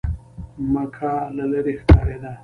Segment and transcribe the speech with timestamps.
[0.73, 2.31] مکه له لرې ښکارېده.